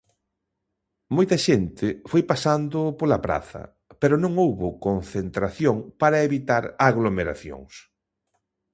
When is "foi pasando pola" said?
2.11-3.19